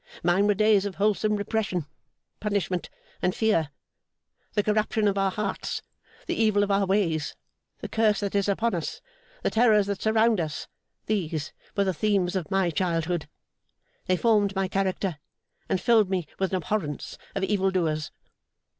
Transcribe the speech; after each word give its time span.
Mine 0.23 0.47
were 0.47 0.55
days 0.55 0.85
of 0.87 0.95
wholesome 0.95 1.35
repression, 1.35 1.85
punishment, 2.39 2.89
and 3.21 3.35
fear. 3.35 3.69
The 4.53 4.63
corruption 4.63 5.07
of 5.07 5.15
our 5.15 5.29
hearts, 5.29 5.83
the 6.25 6.33
evil 6.33 6.63
of 6.63 6.71
our 6.71 6.87
ways, 6.87 7.35
the 7.81 7.87
curse 7.87 8.19
that 8.21 8.33
is 8.33 8.49
upon 8.49 8.73
us, 8.73 8.99
the 9.43 9.51
terrors 9.51 9.85
that 9.85 10.01
surround 10.01 10.39
us 10.39 10.67
these 11.05 11.53
were 11.77 11.83
the 11.83 11.93
themes 11.93 12.35
of 12.35 12.49
my 12.49 12.71
childhood. 12.71 13.29
They 14.07 14.17
formed 14.17 14.55
my 14.55 14.67
character, 14.67 15.19
and 15.69 15.79
filled 15.79 16.09
me 16.09 16.25
with 16.39 16.49
an 16.51 16.57
abhorrence 16.63 17.19
of 17.35 17.43
evil 17.43 17.69
doers. 17.69 18.09